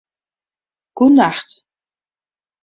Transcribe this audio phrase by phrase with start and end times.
[0.97, 1.51] Goenacht